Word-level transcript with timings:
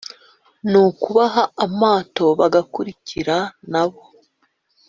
nukubaha 0.69 1.43
amato 1.65 2.25
bagakurikira 2.39 3.37
nabo 3.71 4.01